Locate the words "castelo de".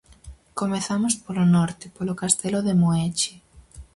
2.21-2.73